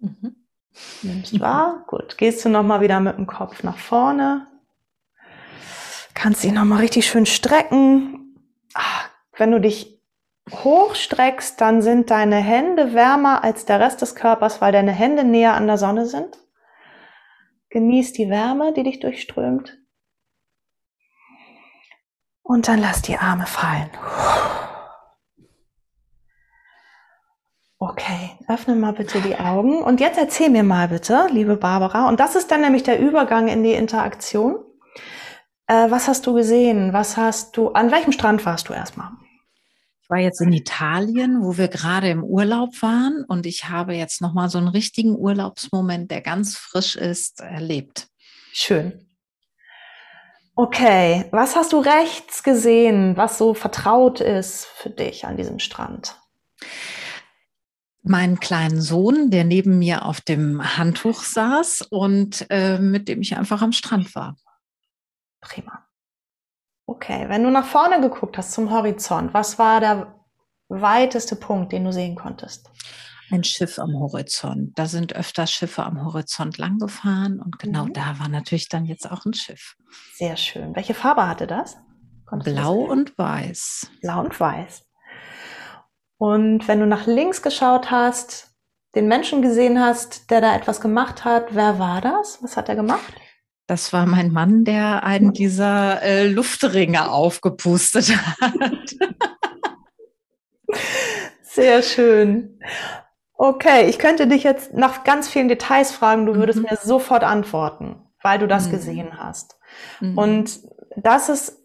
[0.00, 0.36] Mhm.
[1.00, 1.84] Nimmst wahr?
[1.86, 2.18] Gut.
[2.18, 4.48] Gehst du nochmal wieder mit dem Kopf nach vorne.
[6.12, 8.36] Kannst dich nochmal richtig schön strecken.
[8.74, 10.02] Ach, wenn du dich
[10.50, 15.54] hochstreckst, dann sind deine Hände wärmer als der Rest des Körpers, weil deine Hände näher
[15.54, 16.36] an der Sonne sind.
[17.70, 19.80] Genieß die Wärme, die dich durchströmt.
[22.50, 23.88] Und dann lass die Arme fallen.
[27.78, 29.80] Okay, öffne mal bitte die Augen.
[29.80, 33.46] Und jetzt erzähl mir mal bitte, liebe Barbara, und das ist dann nämlich der Übergang
[33.46, 34.56] in die Interaktion.
[35.68, 36.92] Äh, was hast du gesehen?
[36.92, 39.12] Was hast du, an welchem Strand warst du erstmal?
[40.02, 44.20] Ich war jetzt in Italien, wo wir gerade im Urlaub waren und ich habe jetzt
[44.20, 48.08] nochmal so einen richtigen Urlaubsmoment, der ganz frisch ist, erlebt.
[48.52, 49.06] Schön.
[50.62, 56.20] Okay, was hast du rechts gesehen, was so vertraut ist für dich an diesem Strand?
[58.02, 63.38] Meinen kleinen Sohn, der neben mir auf dem Handtuch saß und äh, mit dem ich
[63.38, 64.36] einfach am Strand war.
[65.40, 65.86] Prima.
[66.84, 70.14] Okay, wenn du nach vorne geguckt hast zum Horizont, was war der
[70.68, 72.70] weiteste Punkt, den du sehen konntest?
[73.32, 74.78] Ein Schiff am Horizont.
[74.78, 77.92] Da sind öfter Schiffe am Horizont langgefahren und genau mhm.
[77.92, 79.76] da war natürlich dann jetzt auch ein Schiff.
[80.14, 80.74] Sehr schön.
[80.74, 81.76] Welche Farbe hatte das?
[82.26, 83.90] Konntest Blau das und weiß.
[84.00, 84.84] Blau und weiß.
[86.18, 88.50] Und wenn du nach links geschaut hast,
[88.94, 92.42] den Menschen gesehen hast, der da etwas gemacht hat, wer war das?
[92.42, 93.12] Was hat er gemacht?
[93.66, 98.94] Das war mein Mann, der einen dieser äh, Luftringe aufgepustet hat.
[101.42, 102.58] Sehr schön.
[103.42, 106.66] Okay, ich könnte dich jetzt nach ganz vielen Details fragen, du würdest mhm.
[106.70, 108.70] mir sofort antworten, weil du das mhm.
[108.72, 109.58] gesehen hast.
[110.00, 110.18] Mhm.
[110.18, 110.60] Und
[110.96, 111.58] das ist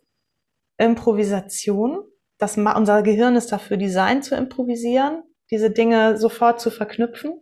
[0.77, 2.03] Improvisation
[2.37, 7.41] das, unser Gehirn ist dafür designt zu improvisieren, diese Dinge sofort zu verknüpfen.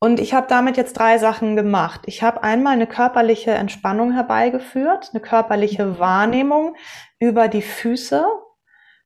[0.00, 2.02] Und ich habe damit jetzt drei Sachen gemacht.
[2.06, 6.76] Ich habe einmal eine körperliche Entspannung herbeigeführt, eine körperliche Wahrnehmung
[7.18, 8.24] über die Füße.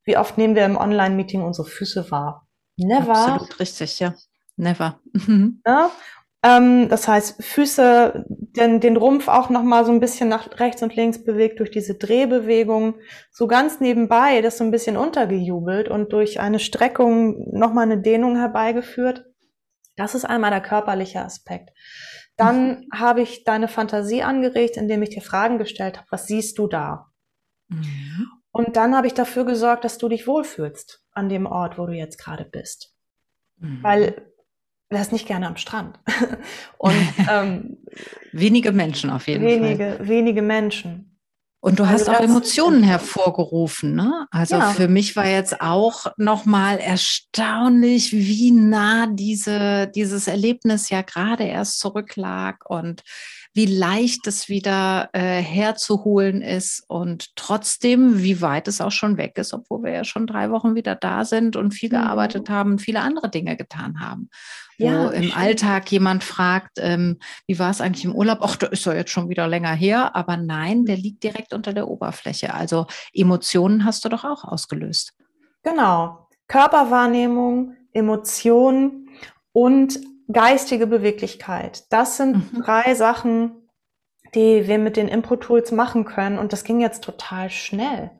[0.05, 2.46] Wie oft nehmen wir im Online-Meeting unsere Füße wahr?
[2.77, 3.17] Never.
[3.17, 4.15] Absolut richtig, ja.
[4.57, 5.01] Never.
[5.67, 5.91] ja?
[6.43, 10.95] Ähm, das heißt, Füße, den, den Rumpf auch nochmal so ein bisschen nach rechts und
[10.95, 12.95] links bewegt durch diese Drehbewegung.
[13.33, 18.37] So ganz nebenbei das so ein bisschen untergejubelt und durch eine Streckung nochmal eine Dehnung
[18.37, 19.25] herbeigeführt.
[19.97, 21.71] Das ist einmal der körperliche Aspekt.
[22.37, 22.89] Dann mhm.
[22.93, 26.07] habe ich deine Fantasie angeregt, indem ich dir Fragen gestellt habe.
[26.11, 27.07] Was siehst du da?
[27.69, 28.29] Mhm.
[28.57, 31.93] Und dann habe ich dafür gesorgt, dass du dich wohlfühlst an dem Ort, wo du
[31.93, 32.95] jetzt gerade bist.
[33.59, 33.83] Mhm.
[33.83, 34.33] Weil
[34.89, 36.01] wärst nicht gerne am Strand.
[36.79, 36.95] Und
[37.31, 37.77] ähm,
[38.33, 40.09] wenige Menschen auf jeden wenige, Fall.
[40.09, 41.19] Wenige Menschen.
[41.61, 44.27] Und du also hast auch Emotionen hervorgerufen, ne?
[44.31, 44.71] Also ja.
[44.71, 51.79] für mich war jetzt auch nochmal erstaunlich, wie nah diese, dieses Erlebnis ja gerade erst
[51.79, 53.03] zurücklag und
[53.57, 59.39] wie leicht es wieder äh, herzuholen ist und trotzdem, wie weit es auch schon weg
[59.39, 61.95] ist, obwohl wir ja schon drei Wochen wieder da sind und viel mhm.
[61.95, 64.29] gearbeitet haben viele andere Dinge getan haben.
[64.77, 65.37] Ja, wo im stimmt.
[65.39, 68.41] Alltag jemand fragt, ähm, wie war es eigentlich im Urlaub?
[68.43, 71.73] Ach, da ist ja jetzt schon wieder länger her, aber nein, der liegt direkt unter
[71.73, 72.53] der Oberfläche.
[72.53, 75.15] Also Emotionen hast du doch auch ausgelöst.
[75.63, 76.29] Genau.
[76.47, 79.09] Körperwahrnehmung, Emotionen
[79.53, 79.99] und
[80.33, 81.85] geistige Beweglichkeit.
[81.93, 82.63] Das sind mhm.
[82.63, 83.69] drei Sachen,
[84.35, 86.39] die wir mit den Impro-Tools machen können.
[86.39, 88.11] Und das ging jetzt total schnell.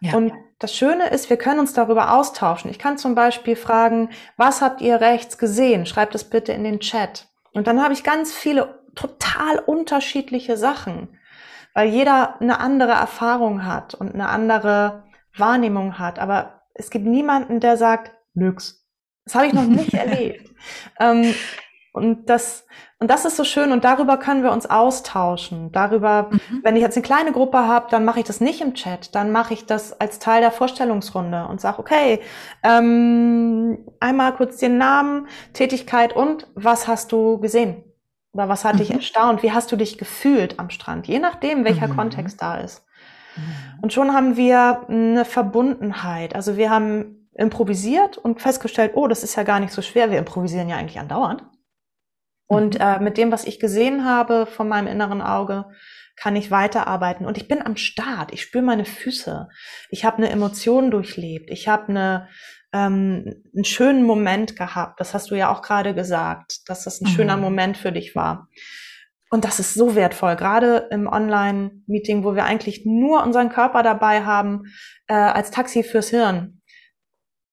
[0.00, 0.14] Ja.
[0.14, 2.70] Und das Schöne ist, wir können uns darüber austauschen.
[2.70, 5.86] Ich kann zum Beispiel fragen, was habt ihr rechts gesehen?
[5.86, 7.28] Schreibt es bitte in den Chat.
[7.52, 11.18] Und dann habe ich ganz viele total unterschiedliche Sachen,
[11.74, 15.04] weil jeder eine andere Erfahrung hat und eine andere
[15.36, 16.18] Wahrnehmung hat.
[16.18, 18.83] Aber es gibt niemanden, der sagt, nix,
[19.24, 20.50] das habe ich noch nicht erlebt.
[21.00, 21.34] Ähm,
[21.92, 22.66] und das,
[22.98, 25.70] und das ist so schön und darüber können wir uns austauschen.
[25.70, 26.60] Darüber, mhm.
[26.64, 29.30] wenn ich jetzt eine kleine Gruppe habe, dann mache ich das nicht im Chat, dann
[29.30, 32.20] mache ich das als Teil der Vorstellungsrunde und sage, okay,
[32.64, 37.84] ähm, einmal kurz den Namen, Tätigkeit und was hast du gesehen?
[38.32, 38.78] Oder was hat mhm.
[38.78, 39.44] dich erstaunt?
[39.44, 41.06] Wie hast du dich gefühlt am Strand?
[41.06, 41.96] Je nachdem, welcher mhm.
[41.96, 42.84] Kontext da ist.
[43.36, 43.82] Mhm.
[43.82, 46.34] Und schon haben wir eine Verbundenheit.
[46.34, 50.18] Also wir haben improvisiert und festgestellt, oh, das ist ja gar nicht so schwer, wir
[50.18, 51.44] improvisieren ja eigentlich andauernd.
[52.46, 52.80] Und mhm.
[52.80, 55.66] äh, mit dem, was ich gesehen habe von meinem inneren Auge,
[56.16, 57.26] kann ich weiterarbeiten.
[57.26, 58.32] Und ich bin am Start.
[58.32, 59.48] Ich spüre meine Füße.
[59.90, 61.50] Ich habe eine Emotion durchlebt.
[61.50, 62.28] Ich habe eine,
[62.72, 65.00] ähm, einen schönen Moment gehabt.
[65.00, 67.14] Das hast du ja auch gerade gesagt, dass das ein mhm.
[67.14, 68.48] schöner Moment für dich war.
[69.30, 74.24] Und das ist so wertvoll, gerade im Online-Meeting, wo wir eigentlich nur unseren Körper dabei
[74.24, 74.66] haben,
[75.08, 76.60] äh, als Taxi fürs Hirn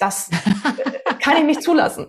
[0.02, 0.30] das
[1.22, 2.08] kann ich nicht zulassen.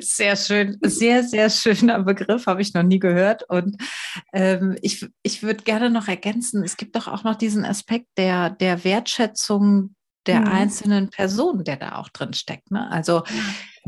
[0.00, 3.42] Sehr schön, sehr, sehr schöner Begriff, habe ich noch nie gehört.
[3.48, 3.76] Und
[4.32, 8.50] ähm, ich, ich würde gerne noch ergänzen, es gibt doch auch noch diesen Aspekt der,
[8.50, 10.48] der Wertschätzung der mhm.
[10.48, 12.70] einzelnen Person, der da auch drin steckt.
[12.70, 12.88] Ne?
[12.92, 13.24] Also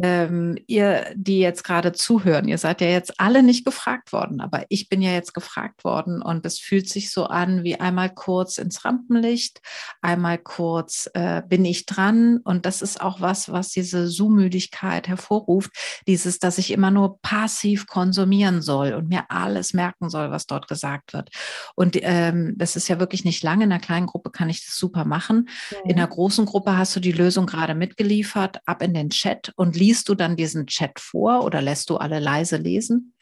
[0.03, 4.65] ähm, ihr, die jetzt gerade zuhören, ihr seid ja jetzt alle nicht gefragt worden, aber
[4.69, 8.59] ich bin ja jetzt gefragt worden und es fühlt sich so an wie einmal kurz
[8.59, 9.61] ins Rampenlicht,
[10.03, 15.71] einmal kurz äh, bin ich dran und das ist auch was, was diese Zoom-Müdigkeit hervorruft,
[16.07, 20.69] dieses, dass ich immer nur passiv konsumieren soll und mir alles merken soll, was dort
[20.69, 21.31] gesagt wird.
[21.75, 23.65] Und ähm, das ist ja wirklich nicht lange.
[23.65, 25.49] In einer kleinen Gruppe kann ich das super machen.
[25.71, 25.91] Mhm.
[25.91, 29.77] In einer großen Gruppe hast du die Lösung gerade mitgeliefert, ab in den Chat und
[29.85, 33.15] liest du dann diesen Chat vor oder lässt du alle leise lesen?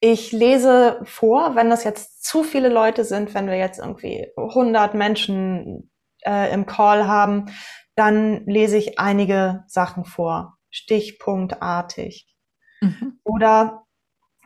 [0.00, 4.94] Ich lese vor, wenn das jetzt zu viele Leute sind, wenn wir jetzt irgendwie 100
[4.94, 5.90] Menschen
[6.24, 7.46] äh, im Call haben,
[7.94, 12.26] dann lese ich einige Sachen vor, stichpunktartig.
[12.80, 13.20] Mhm.
[13.22, 13.84] Oder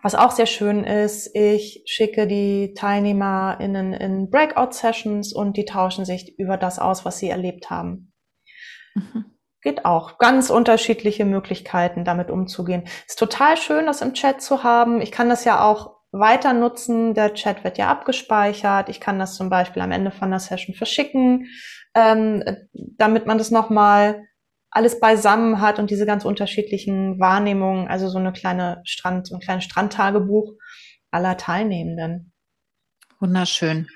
[0.02, 6.38] was auch sehr schön ist, ich schicke die TeilnehmerInnen in Breakout-Sessions und die tauschen sich
[6.38, 8.12] über das aus, was sie erlebt haben.
[8.94, 9.36] Mhm.
[9.66, 10.18] Geht auch.
[10.18, 12.85] Ganz unterschiedliche Möglichkeiten, damit umzugehen.
[13.09, 15.00] Ist total schön, das im Chat zu haben.
[15.00, 17.14] Ich kann das ja auch weiter nutzen.
[17.14, 18.88] Der Chat wird ja abgespeichert.
[18.88, 21.48] Ich kann das zum Beispiel am Ende von der Session verschicken,
[21.96, 24.22] ähm, damit man das nochmal
[24.70, 29.40] alles beisammen hat und diese ganz unterschiedlichen Wahrnehmungen, also so eine kleine Strand, so ein
[29.40, 30.52] kleines Strandtagebuch
[31.11, 32.33] aller Teilnehmenden.
[33.18, 33.88] Wunderschön.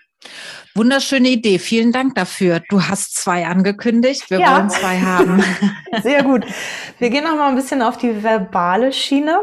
[0.75, 1.59] Wunderschöne Idee.
[1.59, 2.61] Vielen Dank dafür.
[2.69, 4.31] Du hast zwei angekündigt.
[4.31, 4.57] Wir ja.
[4.57, 5.43] wollen zwei haben.
[6.03, 6.47] Sehr gut.
[6.99, 9.41] Wir gehen noch mal ein bisschen auf die verbale Schiene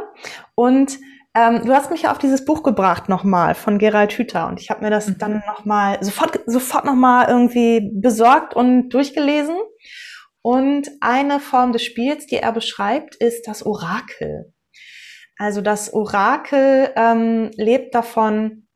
[0.56, 0.98] und
[1.36, 4.70] ähm, du hast mich ja auf dieses Buch gebracht nochmal von Gerald Hüther und ich
[4.70, 5.18] habe mir das mhm.
[5.20, 9.56] dann nochmal sofort, sofort nochmal irgendwie besorgt und durchgelesen.
[10.42, 14.54] Und eine Form des Spiels, die er beschreibt, ist das Orakel.
[15.38, 18.67] Also das Orakel ähm, lebt davon,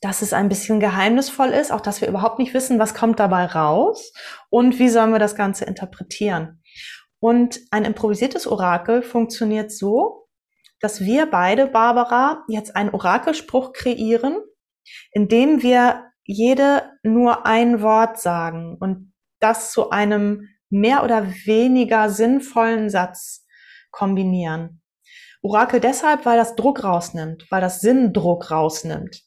[0.00, 3.46] dass es ein bisschen geheimnisvoll ist, auch dass wir überhaupt nicht wissen, was kommt dabei
[3.46, 4.12] raus
[4.50, 6.62] und wie sollen wir das Ganze interpretieren.
[7.18, 10.28] Und ein improvisiertes Orakel funktioniert so,
[10.80, 14.38] dass wir beide, Barbara, jetzt einen Orakelspruch kreieren,
[15.12, 22.90] indem wir jede nur ein Wort sagen und das zu einem mehr oder weniger sinnvollen
[22.90, 23.46] Satz
[23.90, 24.82] kombinieren.
[25.42, 29.25] Orakel deshalb, weil das Druck rausnimmt, weil das Sinndruck rausnimmt.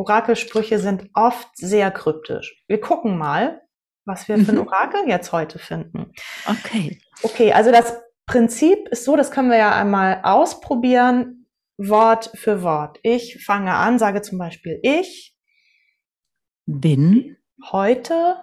[0.00, 2.64] Orakelsprüche sind oft sehr kryptisch.
[2.68, 3.60] Wir gucken mal,
[4.06, 4.66] was wir für ein mhm.
[4.66, 6.12] Orakel jetzt heute finden.
[6.46, 6.98] Okay.
[7.22, 12.98] Okay, also das Prinzip ist so, das können wir ja einmal ausprobieren, Wort für Wort.
[13.02, 15.36] Ich fange an, sage zum Beispiel, ich
[16.64, 17.36] bin
[17.70, 18.36] heute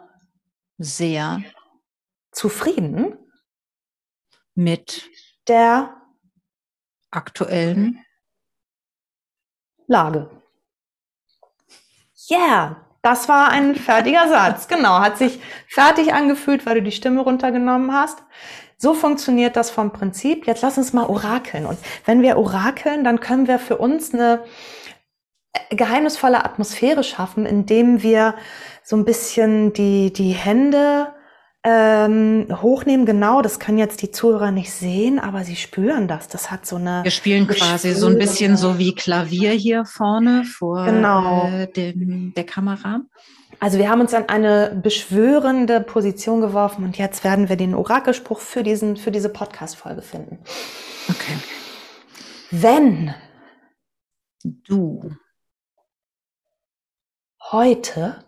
[0.78, 1.42] sehr
[2.32, 3.18] zufrieden
[4.54, 5.10] mit
[5.48, 5.96] der
[7.10, 8.06] aktuellen
[9.88, 10.37] Lage.
[12.30, 14.68] Yeah, das war ein fertiger Satz.
[14.68, 18.24] Genau, hat sich fertig angefühlt, weil du die Stimme runtergenommen hast.
[18.78, 20.46] So funktioniert das vom Prinzip.
[20.46, 21.66] Jetzt lass uns mal orakeln.
[21.66, 24.44] Und wenn wir orakeln, dann können wir für uns eine
[25.70, 28.36] geheimnisvolle Atmosphäre schaffen, indem wir
[28.84, 31.14] so ein bisschen die, die Hände
[31.70, 36.30] ähm, hochnehmen, genau, das können jetzt die Zuhörer nicht sehen, aber sie spüren das.
[36.30, 37.04] Das hat so eine.
[37.04, 41.50] Wir spielen quasi so ein bisschen so wie Klavier hier vorne vor genau.
[41.50, 43.02] äh, dem, der Kamera.
[43.60, 48.40] Also wir haben uns an eine beschwörende Position geworfen und jetzt werden wir den Orakelspruch
[48.40, 50.40] für diesen, für diese Podcast-Folge finden.
[51.10, 51.38] Okay.
[52.50, 53.14] Wenn
[54.44, 55.12] du
[57.52, 58.24] heute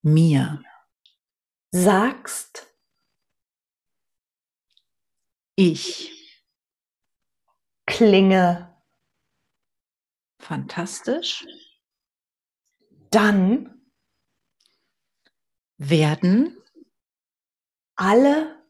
[0.00, 0.62] mir
[1.76, 2.66] sagst,
[5.56, 6.10] ich
[7.86, 8.82] klinge
[10.38, 11.46] fantastisch,
[13.10, 13.90] dann
[15.76, 16.56] werden
[17.94, 18.64] alle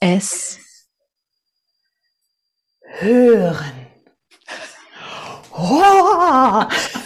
[0.00, 0.58] es
[2.80, 3.86] hören.
[5.52, 7.01] Oh!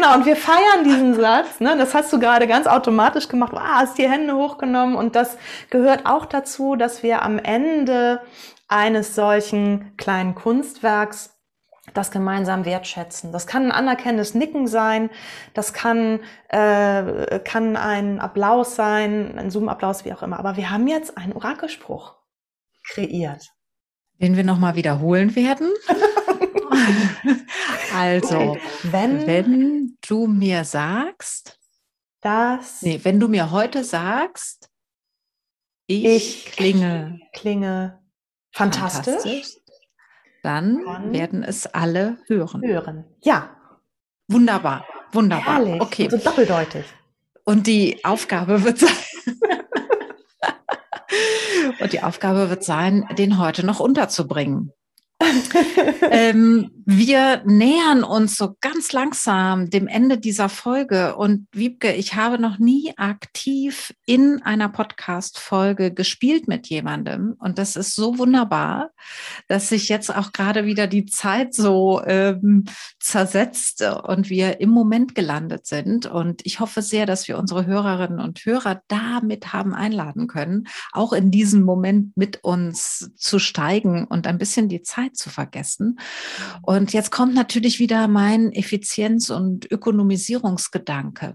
[0.00, 1.60] Genau, und wir feiern diesen Satz.
[1.60, 1.76] Ne?
[1.76, 3.52] Das hast du gerade ganz automatisch gemacht.
[3.54, 4.96] Ah, hast die Hände hochgenommen.
[4.96, 5.36] Und das
[5.68, 8.22] gehört auch dazu, dass wir am Ende
[8.66, 11.38] eines solchen kleinen Kunstwerks
[11.92, 13.30] das gemeinsam wertschätzen.
[13.30, 15.10] Das kann ein anerkennendes Nicken sein,
[15.52, 20.38] das kann, äh, kann ein Applaus sein, ein Zoom-Applaus, wie auch immer.
[20.38, 22.14] Aber wir haben jetzt einen Orakelspruch
[22.88, 23.50] kreiert.
[24.18, 25.68] Den wir nochmal wiederholen werden.
[27.94, 31.58] also, wenn, wenn du mir sagst,
[32.20, 32.82] dass.
[32.82, 34.70] Nee, wenn du mir heute sagst,
[35.86, 38.00] ich, ich klinge, klinge
[38.52, 39.56] fantastisch, fantastisch
[40.42, 42.62] dann, dann werden es alle hören.
[42.62, 43.04] Hören.
[43.22, 43.56] Ja.
[44.28, 45.56] Wunderbar, wunderbar.
[45.56, 45.80] Herrlich.
[45.80, 46.04] Okay.
[46.04, 46.84] Also doppeldeutig.
[47.44, 48.90] Und die Aufgabe wird sein.
[51.80, 54.72] Und die Aufgabe wird sein, den heute noch unterzubringen
[56.10, 61.14] ähm, wir nähern uns so ganz langsam dem Ende dieser Folge.
[61.14, 67.36] Und Wiebke, ich habe noch nie aktiv in einer Podcast-Folge gespielt mit jemandem.
[67.38, 68.90] Und das ist so wunderbar,
[69.46, 72.64] dass sich jetzt auch gerade wieder die Zeit so ähm,
[72.98, 76.06] zersetzt und wir im Moment gelandet sind.
[76.06, 81.12] Und ich hoffe sehr, dass wir unsere Hörerinnen und Hörer damit haben einladen können, auch
[81.12, 85.98] in diesem Moment mit uns zu steigen und ein bisschen die Zeit Zeit zu vergessen.
[86.62, 91.34] Und jetzt kommt natürlich wieder mein Effizienz- und Ökonomisierungsgedanke.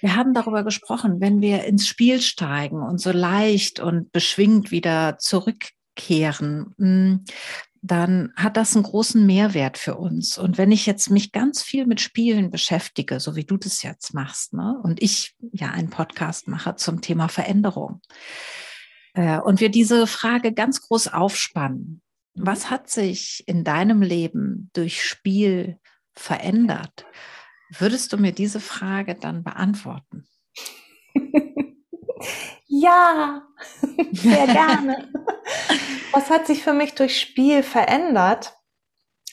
[0.00, 5.18] Wir haben darüber gesprochen, wenn wir ins Spiel steigen und so leicht und beschwingt wieder
[5.18, 7.24] zurückkehren, hm,
[7.80, 10.36] dann hat das einen großen Mehrwert für uns.
[10.36, 14.14] Und wenn ich jetzt mich ganz viel mit Spielen beschäftige, so wie du das jetzt
[14.14, 18.00] machst, ne, und ich ja einen Podcast mache zum Thema Veränderung,
[19.14, 22.02] äh, und wir diese Frage ganz groß aufspannen,
[22.40, 25.78] was hat sich in deinem Leben durch Spiel
[26.14, 27.06] verändert?
[27.70, 30.26] Würdest du mir diese Frage dann beantworten?
[32.66, 33.42] ja,
[34.12, 35.12] sehr gerne.
[36.12, 38.54] Was hat sich für mich durch Spiel verändert?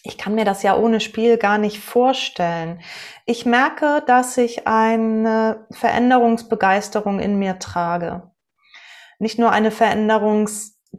[0.04, 2.82] Ich kann mir das ja ohne Spiel gar nicht vorstellen.
[3.26, 8.32] Ich merke, dass ich eine Veränderungsbegeisterung in mir trage.
[9.18, 9.72] nicht nur eine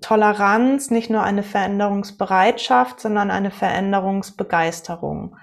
[0.00, 5.36] Veränderungstoleranz, nicht nur eine Veränderungsbereitschaft, sondern eine Veränderungsbegeisterung.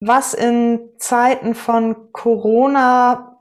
[0.00, 3.40] Was in Zeiten von Corona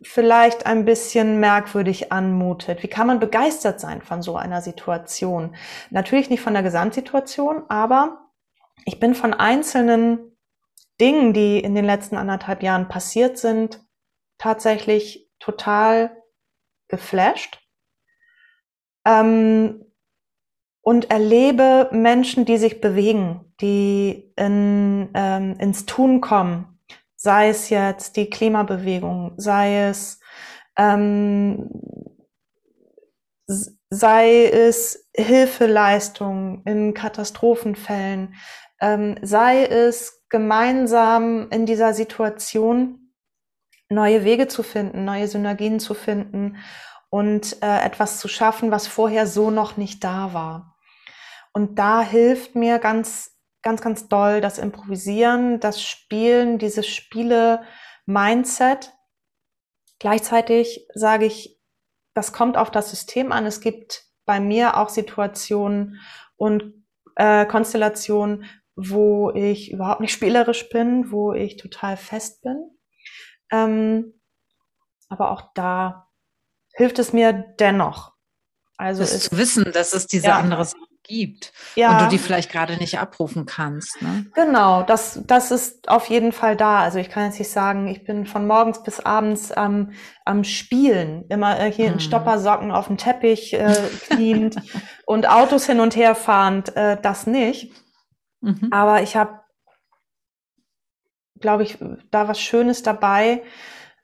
[0.00, 2.84] vielleicht ein bisschen merkwürdig anmutet.
[2.84, 5.56] Wie kann man begeistert sein von so einer Situation?
[5.90, 8.30] Natürlich nicht von der Gesamtsituation, aber
[8.84, 10.36] ich bin von einzelnen
[11.00, 13.84] Dingen, die in den letzten anderthalb Jahren passiert sind,
[14.38, 16.16] tatsächlich total
[16.86, 17.67] geflasht.
[19.08, 19.84] Ähm,
[20.82, 26.78] und erlebe Menschen, die sich bewegen, die in, ähm, ins Tun kommen,
[27.16, 30.20] sei es jetzt die Klimabewegung, sei es
[30.76, 31.70] ähm,
[33.90, 38.34] sei es Hilfeleistung in Katastrophenfällen,
[38.80, 43.14] ähm, sei es gemeinsam in dieser Situation
[43.88, 46.58] neue Wege zu finden, neue Synergien zu finden
[47.10, 50.76] und äh, etwas zu schaffen, was vorher so noch nicht da war.
[51.52, 58.92] Und da hilft mir ganz, ganz, ganz doll das Improvisieren, das Spielen, dieses Spiele-Mindset.
[59.98, 61.58] Gleichzeitig sage ich,
[62.14, 63.46] das kommt auf das System an.
[63.46, 66.00] Es gibt bei mir auch Situationen
[66.36, 66.84] und
[67.16, 68.44] äh, Konstellationen,
[68.76, 72.70] wo ich überhaupt nicht spielerisch bin, wo ich total fest bin.
[73.50, 74.20] Ähm,
[75.08, 76.07] aber auch da
[76.78, 78.12] hilft es mir dennoch.
[78.76, 80.38] Also das zu wissen, dass es diese ja.
[80.38, 81.90] andere Sache gibt ja.
[81.90, 84.00] und du die vielleicht gerade nicht abrufen kannst.
[84.00, 84.26] Ne?
[84.34, 86.80] Genau, das, das ist auf jeden Fall da.
[86.80, 89.90] Also ich kann jetzt nicht sagen, ich bin von morgens bis abends am,
[90.24, 91.94] am Spielen, immer äh, hier hm.
[91.94, 93.74] in Stoppersocken auf dem Teppich äh,
[94.10, 94.56] kniend
[95.04, 97.72] und Autos hin und her fahrend, äh, das nicht.
[98.40, 98.68] Mhm.
[98.70, 99.40] Aber ich habe,
[101.40, 101.76] glaube ich,
[102.12, 103.42] da was Schönes dabei,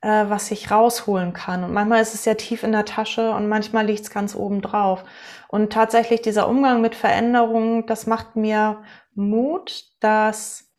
[0.05, 1.65] äh, was ich rausholen kann.
[1.65, 4.61] Und manchmal ist es sehr tief in der Tasche und manchmal liegt es ganz oben
[4.61, 5.03] drauf.
[5.49, 8.83] Und tatsächlich dieser Umgang mit Veränderungen, das macht mir
[9.15, 10.71] Mut, das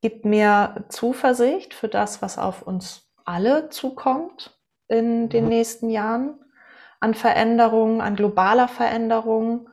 [0.00, 4.56] gibt mir Zuversicht für das, was auf uns alle zukommt
[4.86, 5.50] in den mhm.
[5.50, 6.38] nächsten Jahren
[7.00, 9.68] an Veränderungen, an globaler Veränderung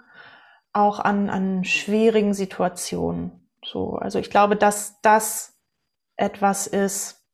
[0.74, 3.50] auch an, an schwierigen Situationen.
[3.64, 5.60] So, also ich glaube, dass das
[6.18, 7.25] etwas ist,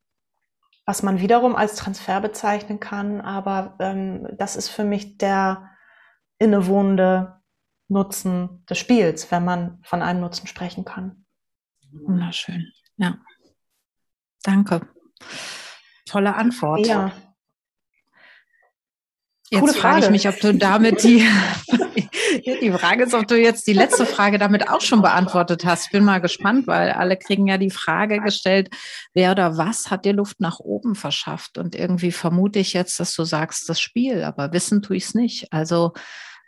[0.85, 5.69] was man wiederum als Transfer bezeichnen kann, aber ähm, das ist für mich der
[6.39, 7.41] innewohnende
[7.87, 11.25] Nutzen des Spiels, wenn man von einem Nutzen sprechen kann.
[11.91, 13.17] Wunderschön, ja.
[14.43, 14.87] Danke.
[16.05, 16.85] Tolle Antwort.
[16.87, 17.11] Ja.
[19.49, 21.19] Jetzt frage ich mich, ob du damit die,
[22.39, 25.85] die Frage ist, ob du jetzt die letzte Frage damit auch schon beantwortet hast.
[25.85, 28.69] Ich bin mal gespannt, weil alle kriegen ja die Frage gestellt,
[29.13, 31.57] wer oder was hat dir Luft nach oben verschafft?
[31.57, 35.15] Und irgendwie vermute ich jetzt, dass du sagst, das Spiel, aber wissen tue ich es
[35.15, 35.51] nicht.
[35.51, 35.93] Also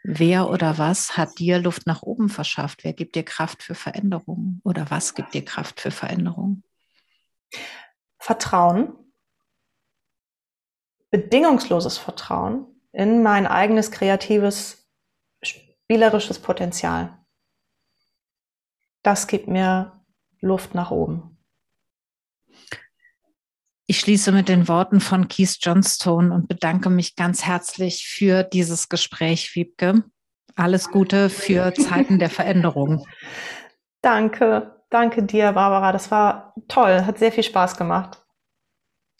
[0.03, 2.83] wer oder was hat dir Luft nach oben verschafft?
[2.83, 4.61] Wer gibt dir Kraft für Veränderungen?
[4.63, 6.63] Oder was gibt dir Kraft für Veränderungen?
[8.19, 8.93] Vertrauen.
[11.11, 14.82] Bedingungsloses Vertrauen in mein eigenes kreatives,
[15.85, 17.17] spielerisches Potenzial.
[19.03, 20.03] Das gibt mir
[20.39, 21.37] Luft nach oben.
[23.85, 28.87] Ich schließe mit den Worten von Keith Johnstone und bedanke mich ganz herzlich für dieses
[28.87, 30.03] Gespräch, Wiebke.
[30.55, 33.05] Alles Gute für Zeiten der Veränderung.
[34.01, 35.91] Danke, danke dir, Barbara.
[35.91, 38.23] Das war toll, hat sehr viel Spaß gemacht.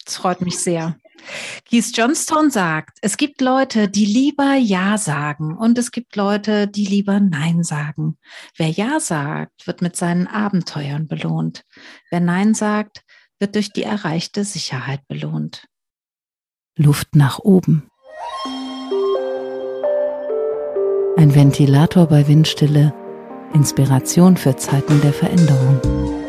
[0.06, 0.98] Das freut mich sehr.
[1.66, 6.86] Keith Johnstone sagt, es gibt Leute, die lieber Ja sagen und es gibt Leute, die
[6.86, 8.18] lieber Nein sagen.
[8.58, 11.64] Wer Ja sagt, wird mit seinen Abenteuern belohnt.
[12.12, 13.04] Wer Nein sagt,
[13.40, 15.68] wird durch die erreichte Sicherheit belohnt.
[16.76, 17.88] Luft nach oben.
[21.18, 22.94] Ein Ventilator bei Windstille.
[23.54, 26.23] Inspiration für Zeiten der Veränderung.